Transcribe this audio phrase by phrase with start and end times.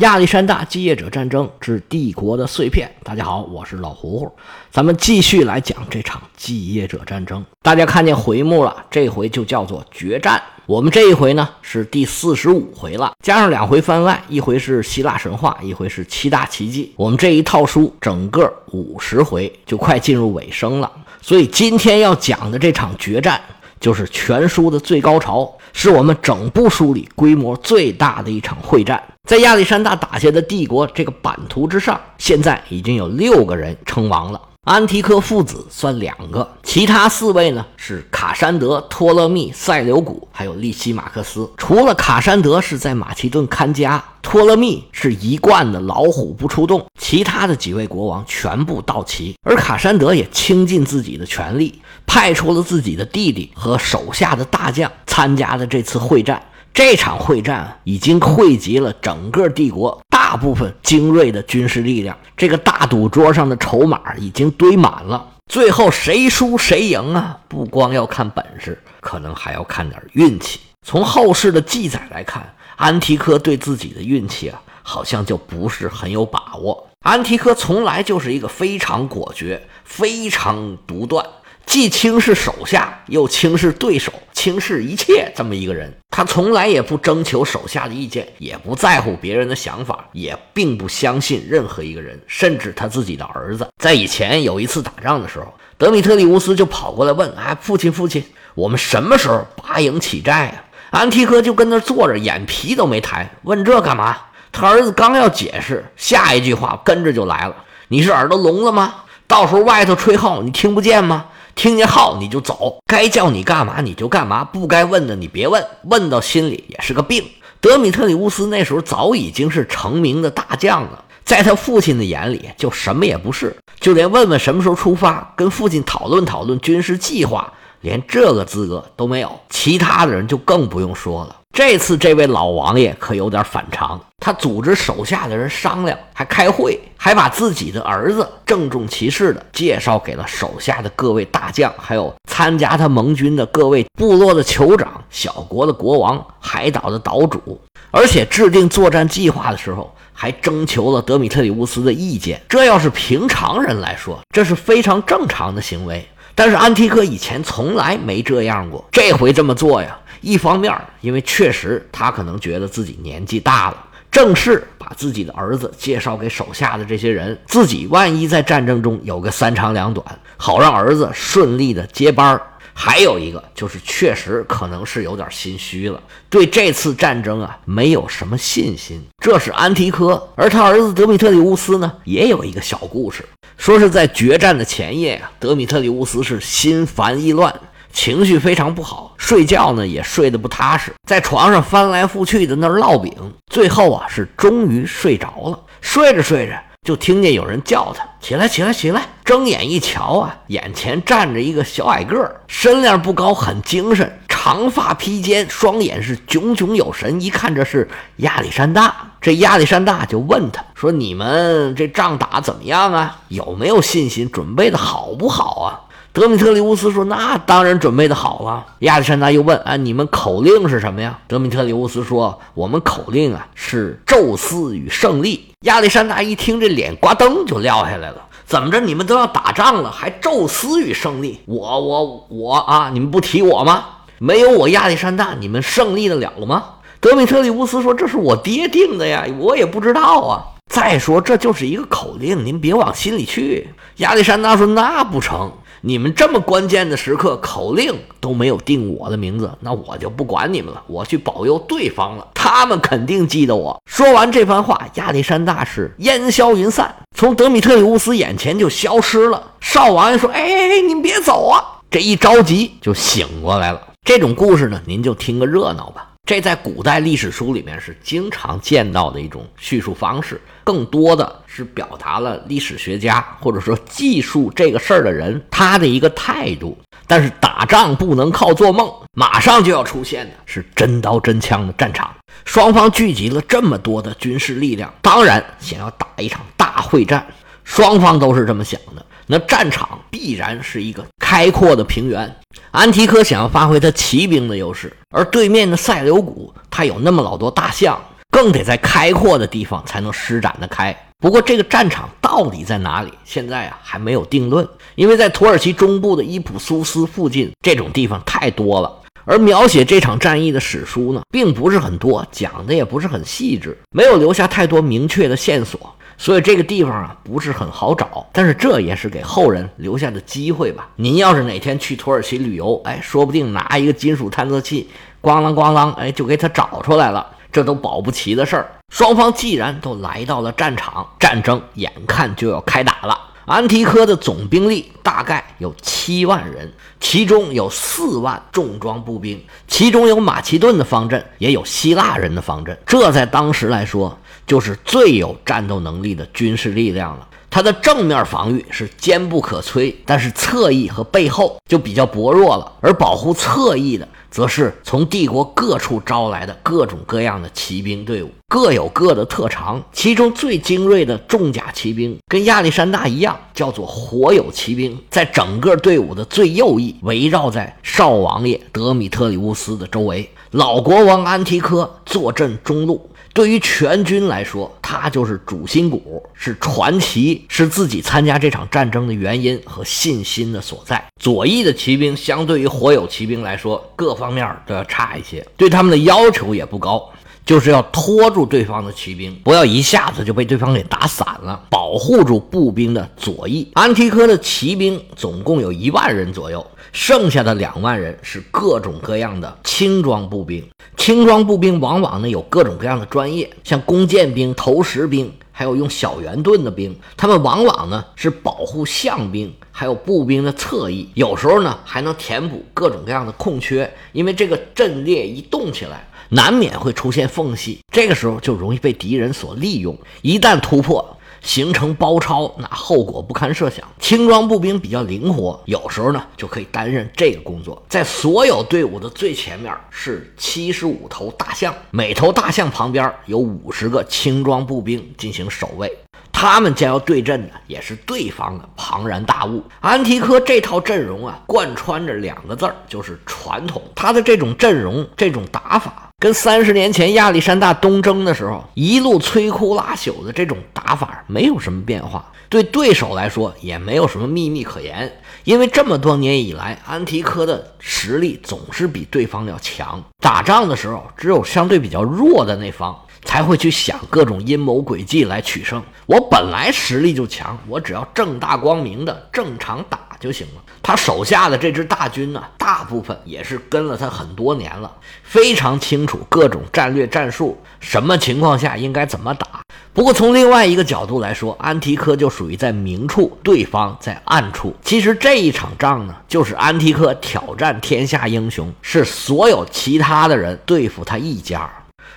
[0.00, 2.90] 亚历山大继业者战争之帝国的碎片。
[3.04, 4.32] 大家好，我是老胡胡，
[4.70, 7.44] 咱们继续来讲这场继业者战争。
[7.60, 10.42] 大家看见回目了，这回就叫做决战。
[10.64, 16.94] 我们这一回呢是第四十五回了，加上两回番外，一回是希腊神话，一回是七大奇迹。
[16.96, 20.90] 我们这一套书整个五十回就快进入尾声了，
[21.20, 23.38] 所以今天要讲的这场决战。
[23.78, 29.02] 就是全书的最高潮，是我们整部书里规模最大的一场会战。
[29.28, 34.40] 在亚历山大打下的帝国这个版图之上，现在已经有六个人称王了。
[34.64, 41.48] 安提柯父子算两个，其他四位呢是卡山德、托勒密、塞琉古，还有利西马克斯。
[41.56, 49.34] 除了卡山德是在马其顿看家，托勒密是一贯的老虎不出洞，其他的几位国王全部到齐。
[49.42, 56.42] 而卡山德也倾尽自己的全力，派出了自己的弟弟和手下的大将参加了这次会战。
[56.72, 65.26] 这场会战已经汇集了整个帝国大部分精锐的军事力量，这个大赌桌上的筹码已经堆满了。
[65.46, 67.38] 最后谁输谁赢啊？
[67.48, 70.60] 不光要看本事，可能还要看点运气。
[70.86, 76.86] 从后世的记载来看，安提柯对自己的运气啊，好像就不是很有把握。
[77.00, 81.26] 安提柯从来就是一个非常果决、非常独断。
[81.70, 93.68] 既轻视手下，又轻视对手，轻视一切，这么一个人，他从来也不征求手下的意见，也不在乎别人的想法，也并不相信任何一个人，甚至他自己的儿子。
[93.78, 95.46] 在以前有一次打仗的时候，
[95.78, 98.24] 德米特里乌斯就跑过来问：“哎，父亲，父亲，
[98.56, 104.16] 我们什么时候拔营起寨啊？”安提柯就跟那坐着，眼皮都没抬，问这干嘛？
[104.50, 107.54] 他儿子刚要解释，下一句话跟着就来了
[107.86, 108.92] ：“你是耳朵聋了吗？
[109.28, 111.26] 到时候外头吹号，你听不见吗？”
[111.60, 117.22] 听见号你就走，该叫你干嘛你就干嘛，不该问的你别问，问到心里也是个病。
[117.60, 129.38] 德米特里乌斯那时候早已经是成名的大将了，在他父亲的眼里就什么也不是，就连问问什么时候出发，跟父亲讨论讨论军事计划，连这个资格都没有。
[129.50, 131.39] 其他的人就更不用说了。
[131.52, 152.40] 这次这位老王爷可有点反常，他组织手下的人商量，还开会，还把自己的儿子郑重其事地介绍给了手下的各位大将，还有参加他盟军的各位部落的酋长、小国的国王、海岛的岛主，而且制定作战计划的时候，还征求了德米特里乌斯的意见。
[152.48, 159.98] 这要是平常人来说，这是非常正常的行为，但是安提克以前从来没这样过，这回这么做呀。
[160.20, 163.76] 一方面，因为确实他可能觉得自己年纪大了，
[164.10, 170.04] 正式把自己的儿子介绍给手下的这些人，自己万一在战争中有个三长两短，
[170.36, 172.42] 好让儿子顺利的接班儿。
[172.72, 176.00] 还有一个就是，确实可能是有点心虚了，
[176.30, 179.02] 对这次战争啊没有什么信心。
[179.22, 183.22] 这是安提柯，而他儿子德米特里乌斯呢，也有一个小故事，
[183.58, 187.54] 说是在决战的前夜啊，德米特里乌斯是心烦意乱。
[187.92, 193.12] 情绪非常不好，睡觉呢也睡得不踏实，在床上翻来覆去的那烙饼，
[193.50, 195.58] 最后啊是终于睡着了。
[195.80, 199.02] 睡着睡着，就听见有人叫他起来，起来，起来！
[199.24, 207.20] 睁眼一瞧啊，眼前站着一个小矮个儿，身量不高，很精神，长发披肩，双眼是炯炯有神。
[207.20, 213.18] 一看这是亚历山大，这亚历山大就问他说：“你们这仗打怎么样啊？
[213.28, 214.28] 有没有信心？
[214.30, 215.80] 准备的好不好啊？”
[216.12, 228.16] 德米特里乌斯说：“那当然准备的好了。”亚历山大又问：“啊，你们口令是什么呀？”德米特里乌斯说：“我们口令啊是宙斯与胜利。”亚历山大一听，这脸呱噔就撂下来了。
[228.44, 228.80] 怎么着？
[228.80, 231.38] 你们都要打仗了，还宙斯与胜利？
[231.46, 232.90] 我我我啊！
[232.92, 233.84] 你们不提我吗？
[234.18, 236.64] 没有我亚历山大，你们胜利得了吗？
[236.98, 240.42] 德米特里乌斯说：“这是我爹定的呀，我也不知道啊。
[240.66, 243.68] 再说这就是一个口令，您别往心里去。”
[243.98, 245.52] 亚历山大说：“那不成。”
[245.82, 252.28] 你们这么关键的时刻，口令都没有定我的名字，那我就不管你们了，我去保佑对方了。
[252.34, 253.80] 他们肯定记得我。
[253.86, 259.52] 说完这番话，亚历山大是烟消云散，从德米特里乌斯眼前就消失了。
[259.60, 263.80] 少王爷说：“哎，您别走啊！”这一着急就醒过来了。
[264.04, 266.09] 这种故事呢，您就听个热闹吧。
[266.26, 276.78] 这在古代历史书里面是经常见到的一种叙述方式，更多的是表达了历史学家或者说记述这个事儿的人他的一个态度。
[277.08, 282.14] 但是打仗不能靠做梦，马上就要出现的是真刀真枪的战场，
[282.44, 287.26] 双方聚集了这么多的军事力量，当然想要打一场大会战，
[287.70, 289.06] 双方都是这么想的。
[289.28, 292.36] 那战场必然是一个开阔的平原。
[292.72, 297.96] 安提柯想要发挥他骑兵的优势，而对面的塞琉古他有那么老多大象，
[298.28, 300.92] 更得在开阔的地方才能施展得开。
[301.20, 308.92] 不过，这个战场到底在哪里，现在啊还没有定论，因为在土耳其中部的伊普苏斯附近，这种地方太多了。
[309.24, 315.78] 而描写这场战役的史书呢，并不是很多，讲的也不是很细致，没有留下太多明确的线索，
[316.20, 318.26] 所以这个地方啊不是很好找。
[318.30, 320.86] 但是这也是给后人留下的机会吧。
[320.96, 324.90] 您要是哪天去土耳其旅游，哎，说不定拿一个金属探测器，
[325.22, 328.70] 咣啷咣啷，哎，就给他找出来了，这都保不齐的事儿。
[328.92, 333.18] 双方既然都来到了战场，战争眼看就要开打了。
[333.46, 336.70] 安提柯的总兵力大概有七万人，
[337.00, 342.78] 其中有四万重装步兵，其中有马其顿的方阵，也有希腊人的方阵。
[342.86, 344.16] 这在当时来说，
[344.46, 347.26] 就是最有战斗能力的军事力量了。
[347.52, 352.72] 它的正面防御是坚不可摧，但是侧翼和背后就比较薄弱了。
[352.80, 359.82] 而保护侧翼的，则是从帝国各处招来的各种各样的骑兵队伍，各有各的特长。
[359.92, 370.30] 其中最精锐的重甲骑兵，跟亚历山大一样，叫做火友骑兵，在整个队伍的最右翼，围绕在少王爷德米特里乌斯的周围。
[370.52, 373.09] 老国王安提柯坐镇中路。
[373.32, 381.02] 对于全军来说，他就是主心骨，是传奇，是自己参加这场战争的原因和信心的所在。
[381.20, 387.08] 左翼的骑兵相对于火友骑兵来说，各方面都要差一些，对他们的要求也不高，
[387.50, 393.68] 就是要拖住对方的骑兵，不要一下子就被对方给打散了，保护住步兵的左翼。
[393.74, 396.64] 安提柯的骑兵总共有一万人左右。
[396.92, 400.64] 剩下的两万人是各种各样的轻装步兵，
[400.96, 406.96] 轻装步兵往往呢有各种各样的专业，像弓箭兵、投石兵，还有用小圆盾的兵。
[407.16, 413.92] 他们往往呢是保护象兵，还有步兵的侧翼，有时候呢还能填补各种各样的空缺。
[414.12, 419.96] 因为这个阵列一动起来，难免会出现缝隙，这个时候就容易被敌人所利用。
[420.22, 423.86] 一旦突破，形成包抄，那后果不堪设想。
[423.98, 427.82] 轻装步兵比较灵活，有时候呢就可以担任这个工作。
[427.88, 435.90] 在所有队伍的最前面是七十五头大象，每头大象旁边有五十个轻装步兵进行守卫。
[436.32, 439.62] 他们将要对阵的也是对方的庞然大物。
[439.80, 443.82] 安提柯这套阵容啊，贯穿着两个字儿，就是传统。
[443.94, 446.09] 他的这种阵容、这种打法。
[446.20, 455.10] 跟三十年前亚历山大东征的时候一路摧枯拉朽的这种打法没有什么变化，对对手来说也没有什么秘密可言，
[455.44, 460.04] 因为这么多年以来，安提柯的实力总是比对方要强。
[460.18, 462.94] 打仗的时候，只有相对比较弱的那方
[463.24, 465.82] 才会去想各种阴谋诡计来取胜。
[466.06, 470.62] 我本来实力就强，我只要正大光明的正常打就行了。
[470.82, 474.90] 他手下的这支大军呢，大部分也是跟了他很多年了，
[475.22, 479.46] 非常清楚各种战略战术，什么情况下应该怎么打。
[479.92, 484.74] 不过从另外一个角度来说，安提柯就属于在明处，对方在暗处。
[484.82, 491.70] 其实这一场仗呢，就是安提柯挑战天下英雄，是所有其他的人对付他一家，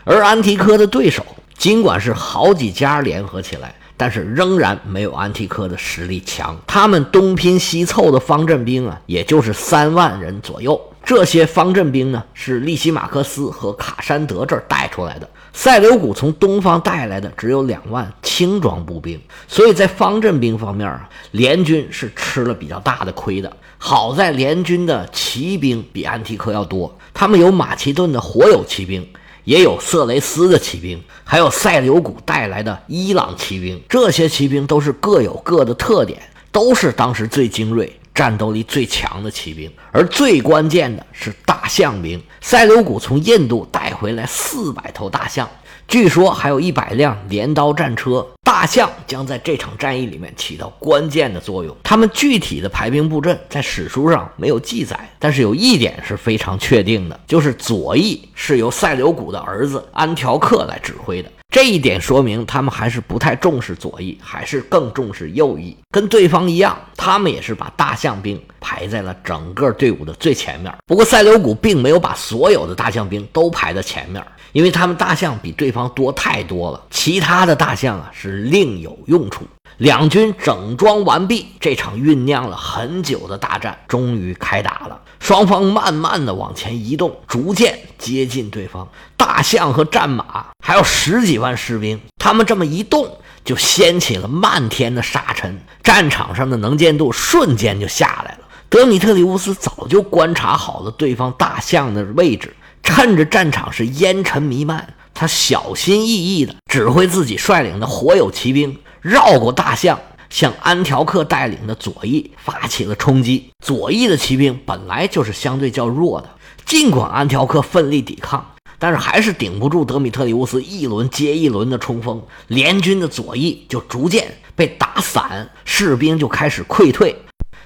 [0.04, 1.26] 而安提柯的对手
[1.58, 3.74] 尽管是好几家联合起来。
[3.96, 10.82] 但是仍然没有安提柯的实力强，他们东拼西凑的方阵兵啊，也就是三万人左右。
[11.06, 15.30] 这些方阵兵呢，是利西马克斯和卡山德这儿带出来的。
[15.54, 23.56] 塞琉古从东方带来的只有两万轻装步兵，所以在方阵兵方面啊，联军是吃了比较大的亏的。
[23.78, 29.08] 好在联军的骑兵比安提柯要多，他们有马其顿的火友骑兵。
[29.44, 36.22] 也有色雷斯的骑兵，还有塞琉古带来的伊朗骑兵，这些骑兵都是各有各的特点，
[36.52, 39.72] 都是当时最精锐、战斗力最强的骑兵。
[39.92, 45.50] 而最关键的是大象兵，塞琉古从印度带回来四百头大象。
[45.88, 51.76] 据说还有一百辆镰刀战车，大象将在这场战役里面起到关键的作用。
[51.84, 61.32] 他们具体的排兵布阵在史书上没有记载，但是有一点是非常确定的，就是左翼是由塞琉古的儿子安条克来指挥的。
[61.54, 65.78] 这一点说明他们还是不太重视左翼，还是更重视右翼。
[65.92, 70.74] 跟对方一样，他们也是把大象兵排在了整个队伍的最前面。
[70.88, 74.20] 不过塞琉古并没有把所有的大象兵都排在前面。
[74.52, 79.44] 因为他们大象比对方多太多了，其他的大象啊是另有用处。
[79.78, 85.02] 两军整装完毕，这场酝酿了很久的大战终于开打了。
[85.20, 88.88] 双方慢慢的往前移动，逐渐接近对方。
[89.18, 98.40] 大象和战马还有十几万士兵，他们这么一动，就掀起了漫天的沙尘，战场上的能见度瞬间就下来了。
[98.70, 102.54] 德米特里乌斯早就观察好了对方大象的位置。
[102.84, 113.52] 趁着战场是烟尘弥漫，他小心翼翼地指挥自己率领的火友骑兵绕过大象，向安条克带领的左翼发起了冲击。
[113.62, 116.30] 左翼的骑兵本来就是相对较弱的，
[116.66, 118.44] 尽管安条克奋力抵抗。
[118.80, 127.14] 但是还是顶不住德米特里乌斯一轮接一轮的冲锋，联军的左翼就逐渐被打散，士兵就开始溃退，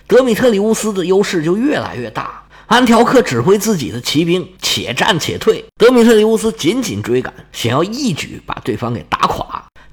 [0.07, 2.43] 德米特里乌斯的优势就越来越大。
[2.65, 9.46] 安条克指挥自己的骑兵且战且退，德米特里乌斯紧紧追赶，想要一举把对方给打垮。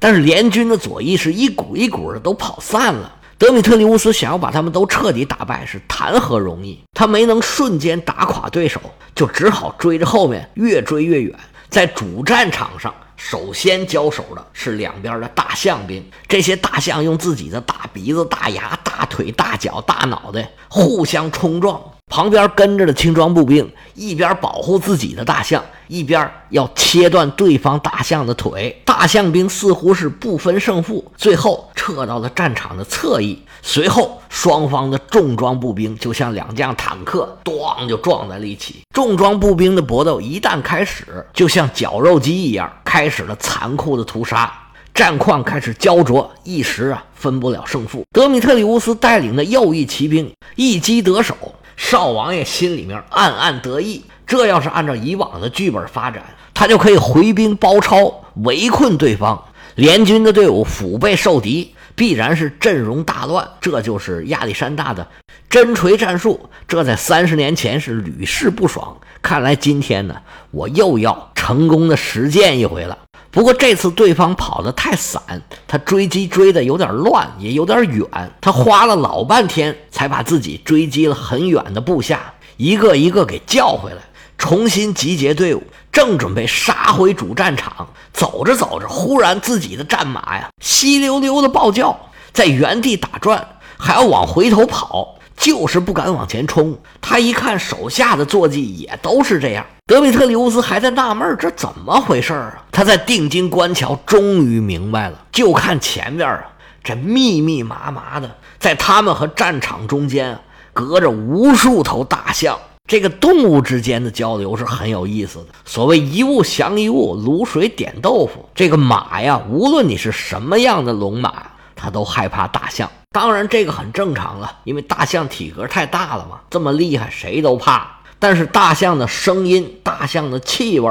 [0.04, 3.10] 但是联军的左翼是一股一股的都跑散了。
[3.38, 6.78] 德米特里乌斯想要把他们都彻底打败是谈何容易？
[6.92, 8.78] 他没能瞬间打垮对手，
[9.14, 11.34] 就只好追着后面越追越远。
[11.70, 16.04] 在主战场上，首先交手的是两边的大象兵。
[16.28, 21.80] 这些大象用自己的大鼻子、大牙、大腿、大脚、大脑袋互相冲撞。
[22.14, 28.80] 旁边跟着的轻装步兵一边保护自己的大象，一边要切断对方大象的腿。
[28.84, 33.42] 大象兵似乎是不分胜负，最后撤到了战场的侧翼。
[33.62, 38.82] 随后，双方的重装步兵就像两辆坦克，咣就撞在了一起。
[38.94, 44.52] 重装步兵的搏斗一旦开始，就像绞肉机一样，开始了残酷的屠杀。
[44.94, 48.04] 战况开始焦灼，一时啊分不了胜负。
[48.12, 51.36] 德米特里乌斯带领的右翼骑兵一击得手。
[51.76, 59.44] 少王爷心里面暗暗得意，这要是按照以往的剧本发展，他就可以回兵包抄，围困对方。
[59.74, 63.48] 联军的队伍腹背受敌，必然是阵容大乱。
[63.60, 65.06] 这就是亚历山大的
[65.50, 68.96] 真锤战术，这在三十年前是屡试不爽。
[69.20, 70.14] 看来今天呢，
[70.52, 72.98] 我又要成功的实践一回了。
[73.34, 75.20] 不过这次对方跑得太散，
[75.66, 78.06] 他追击追得有点乱，也有点远。
[78.40, 83.96] 他花了老半天才把自己追击了很远的部下一个一个给叫回来，
[84.38, 87.88] 重新集结队伍，正准备杀回主战场。
[88.12, 91.98] 走着走着，忽然自己的战马呀，稀溜溜的暴叫，
[92.32, 93.44] 在原地打转，
[93.76, 95.18] 还要往回头跑。
[95.36, 96.78] 就是不敢往前冲。
[97.00, 99.66] 他一看手下的坐骑也都是这样。
[99.86, 102.64] 德米特里乌斯还在纳闷这怎么回事啊？
[102.72, 105.26] 他在定睛观瞧，终于明白了。
[105.30, 106.42] 就看前面啊，
[106.82, 110.38] 这密密麻麻的，在他们和战场中间
[110.72, 112.58] 隔着无数头大象。
[112.88, 115.48] 这个动物之间的交流是很有意思的。
[115.66, 118.48] 所谓一物降一物，卤水点豆腐。
[118.54, 121.34] 这个马呀，无论你是什么样的龙马，
[121.76, 122.90] 它都害怕大象。
[123.12, 127.90] 当然，这个很正常了，因为大象体格太大了嘛，这么厉害，谁都怕。
[128.26, 130.90] 但是大象的声音、大象的气味，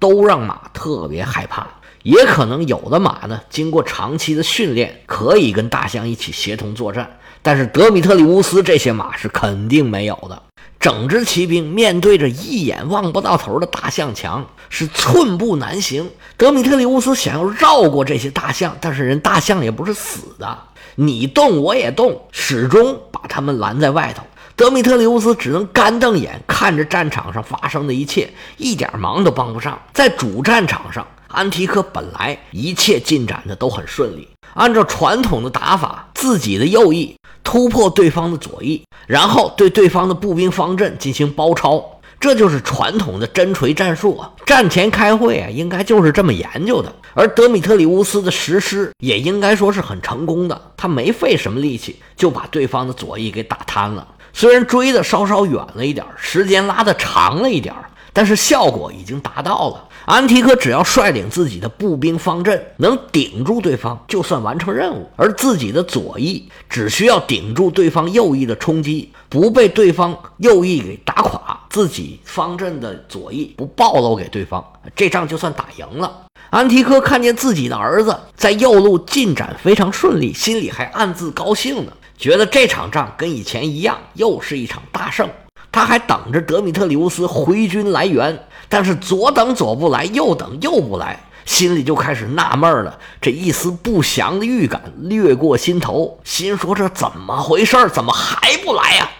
[0.00, 1.64] 都让马特别害怕。
[2.02, 7.08] 也可能有的马呢，经过长期的训练，可以跟大象一起协同作战。
[7.40, 10.42] 但是德米特里乌斯这些马是肯定没有的。
[10.80, 16.10] 整支骑兵面对着一眼望不到头的大象墙，是寸步难行。
[16.36, 20.58] 德米特里乌斯想要绕过这些大象，但是人大象也不是死的。
[20.96, 24.24] 你动我也动，始终把他们拦在外头。
[24.54, 29.80] 德米特里乌斯只能干瞪眼看着战场上发生的一切，一点忙都帮不上。
[29.92, 41.98] 在主战场上，安提克本来一切进展的都很顺利，按照传统的打法，自己的右翼突破对方的左翼，然后对对方的步兵方阵进行包抄。
[42.20, 44.30] 这就是传统的真锤战术啊！
[44.46, 46.94] 战前开会啊，应该就是这么研究的。
[47.14, 54.06] 而德米特里乌斯的实施也应该说是很成功的，他没费什么力气就把对方的左翼给打瘫了。
[54.32, 57.74] 虽然追的稍稍远了一点，时间拉的长了一点，
[58.12, 59.88] 但是效果已经达到了。
[60.04, 74.64] 安提柯只要率领自己的步兵方阵能顶住对方，就算完成任务；而自己的左翼只需要顶住对方右翼的冲击，不被对方右翼给打垮，自己方阵的左翼不暴露给对方，
[74.96, 76.10] 这仗就算打赢了。
[76.50, 85.28] 安提柯看见自己的儿子在右路进展非常顺利，心里还暗自高兴呢，觉得这场仗跟以前一样，又是一场大胜。
[85.72, 88.38] 他还等着德米特里乌斯回军来援，
[88.68, 92.96] 但是左等左不来，右等右不来，心里就开始纳闷了。
[93.20, 97.88] 这一丝不祥的预感掠过心头，心说这怎么回事？
[97.88, 99.10] 怎么还不来呀？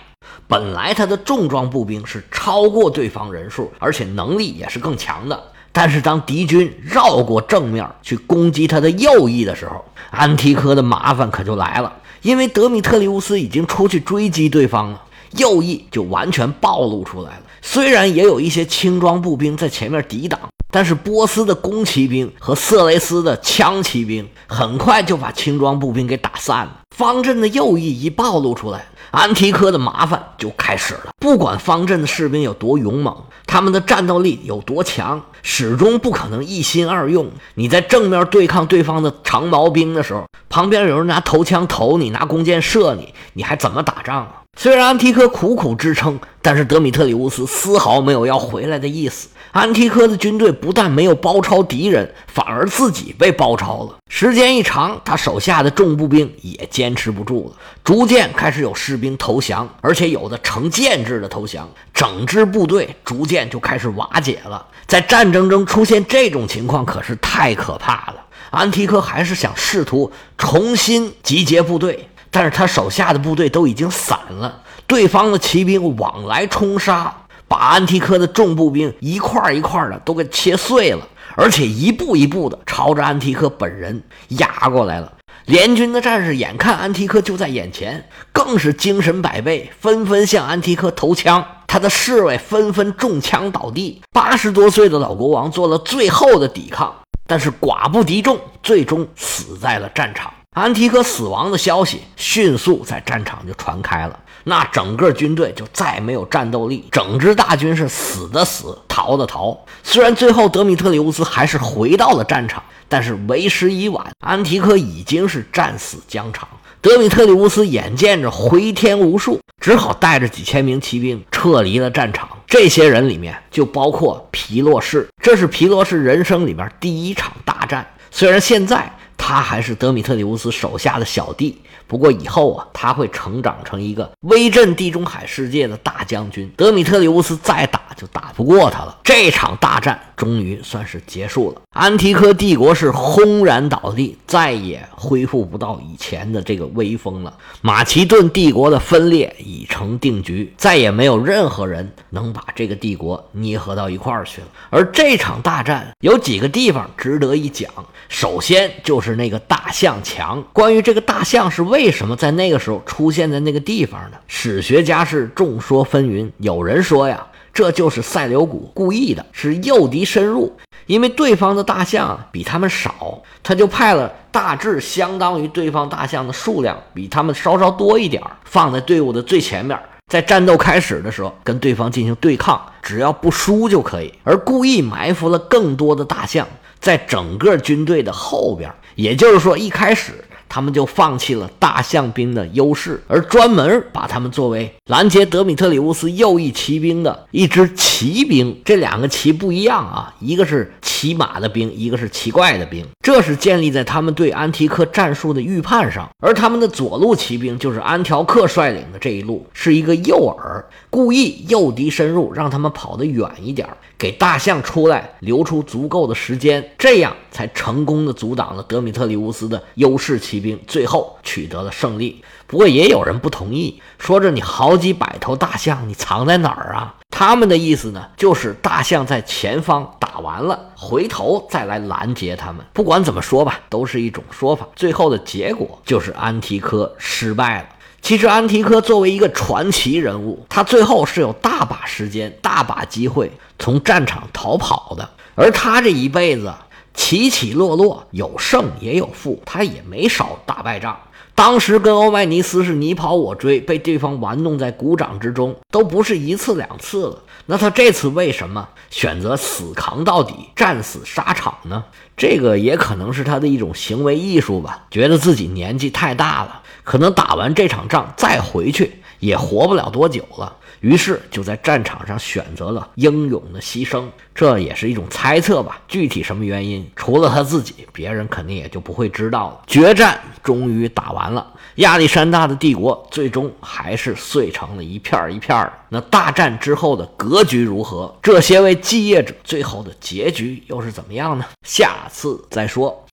[0.47, 5.43] 本来他的重装步兵是超过对方人数，而且能力也是更强的。
[5.73, 11.91] 但是当敌军绕过正面去攻击他的右翼的时候，安提柯的麻烦可就来了，
[12.23, 15.03] 因为德米特里乌斯已经出去追击对方了。
[15.39, 17.43] 右翼就完全暴露出来了。
[17.63, 20.39] 虽然也有一些轻装步兵在前面抵挡，
[20.71, 26.81] 但是波斯的弓骑兵和色雷斯的枪骑兵很快就把轻装步兵给打散了。
[26.95, 31.11] 方阵的右翼一暴露出来，安提柯的麻烦就开始了。
[31.19, 33.15] 不管方阵的士兵有多勇猛，
[33.47, 37.31] 他们的战斗力有多强，始终不可能一心二用。
[37.55, 44.42] 你在正面对抗对方的长矛兵的时候，旁边有人拿头枪投你，拿弓箭射你，你还怎么打仗啊？
[44.63, 49.29] 虽然安提柯苦苦支撑，但是德米特里乌斯丝毫没有要回来的意思。
[49.51, 53.97] 安提柯的军队不但没有包抄敌人，反而自己被包抄了。
[54.09, 64.65] 时间一长，他手下的重步兵也坚持不住了，逐渐开始有士兵投降，而且有的成建制的投降，整支部队逐渐就开始瓦解了。
[64.87, 68.17] 在战争中出现这种情况，可是太可怕了。
[68.51, 72.09] 安提柯还是想试图重新集结部队。
[72.33, 77.15] 但是他手下的部队都已经散了，对方的骑兵往来冲杀，
[77.47, 85.13] 把安提柯的重步兵一块一块的都给切碎了，而且一步一步的朝着安提柯本人压过来了。
[85.45, 91.45] 联军的战士眼看安提柯就在眼前，更是精神百倍，纷纷向安提柯投枪。
[91.67, 94.01] 他的侍卫纷纷中枪倒地。
[94.13, 96.95] 八十多岁的老国王做了最后的抵抗，
[97.27, 100.33] 但是寡不敌众，最终死在了战场。
[100.55, 109.59] 安提柯死亡的消息迅速在战场就传开了，那整个军队就再没有战斗力，整支大军是死的死，逃的逃。
[109.83, 116.47] 虽然最后德米特里乌斯还是回到了战场，但是为时已晚，安提柯已经是战死疆场。
[116.83, 122.29] 德米特里乌斯眼见着回天无术，只好带着几千名骑兵撤离了战场。
[122.47, 127.87] 这些人里面就包括皮洛士，这是皮洛士人生里面第一场大战。
[128.11, 128.95] 虽然现在。
[129.25, 131.57] 他还是德米特里乌斯手下的小弟，
[131.93, 136.51] 不过以后啊，他会成长成一个威震地中海世界的大将军。
[136.57, 138.99] 德米特里乌斯再打就打不过他了。
[139.05, 147.33] 这场大战终于算是结束了，安提柯帝国是轰然倒地，再也恢复不到以前的这个威风了。
[147.61, 154.49] 马其顿帝国的分裂已成定局，再也没有任何人能把这个帝国捏合到一块儿去了。
[154.71, 157.71] 而这场大战有几个地方值得一讲，
[158.09, 159.13] 首先就是。
[159.13, 164.17] 那个大象墙，关于这个大象是为为什么在那个时候出现在那个地方呢？
[164.29, 166.31] 史学家是众说纷纭。
[166.39, 170.53] 有人说呀，这就是塞琉古故意的，是诱敌深入，
[170.87, 186.47] 因为对方的大象比他们少，他就派了大致相当于对方大象的数量比他们稍稍多一点儿放在队伍的最前面，在战斗开始的时候跟对方进行对抗，只要不输就可以，而故意埋伏了更多的大象。
[186.79, 190.13] 在整个军队的后边，也就是说，一开始
[190.53, 198.61] 他们就放弃了大象兵的优势，而专门把他们作为拦截德米特里乌斯右翼骑兵的一支骑兵。
[198.63, 202.87] 这两个骑不一样啊，一个是骑马的兵，一个是奇怪的兵。
[203.01, 206.07] 这是建立在他们对安提克战术的预判上。
[206.19, 213.67] 而他们的左路骑兵，就是安条克率领的这一路，是一个诱饵，故意诱敌深入，让他们跑得远一点。
[214.03, 222.21] 给大象出来留出足够的时间，这样才成功的阻挡了德米特里乌斯的优势骑兵，最后取得了胜利。
[222.49, 226.97] 不过也有人不同意，说着你好几百头大象，你藏在哪儿啊？
[227.11, 232.67] 他们的意思呢，就是大象在前方打完了，回头再来拦截他们。
[232.73, 234.67] 不管怎么说吧，都是一种说法。
[234.75, 237.69] 最后的结果就是安提柯失败了。
[238.03, 245.09] 其实安提柯作为一个传奇人物，他最后是有大把时间、大把机会从战场逃跑的。
[245.37, 246.53] 而他这一辈子
[246.93, 250.99] 起起落落，有胜也有负，他也没少打败仗。
[251.35, 257.19] 当时跟欧迈尼斯是你跑我追，被对方玩弄在股掌之中，都不是一次两次了。
[257.47, 261.85] 那他这次为什么选择死扛到底，战死沙场呢？
[262.17, 266.62] 这个也可能是他的一种行为艺术吧，觉得自己年纪太大了。
[266.85, 275.81] 可能打完这场仗再回去也活不了多久了，于是就在战场上选择了英勇的牺牲，这也是一种猜测吧。
[275.87, 279.61] 具体什么原因，除了他自己，别人肯定也就不会知道了。
[279.67, 285.73] 决战终于打完了，亚历山大的帝国最终还是碎成了一片一片的。
[285.89, 288.13] 那大战之后的格局如何？
[288.21, 291.45] 这些位继业者最后的结局又是怎么样呢？
[291.65, 293.05] 下次再说。